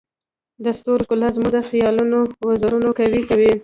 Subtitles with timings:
[0.63, 3.53] د ستورو ښکلا زموږ د خیالونو وزرونه قوي کوي.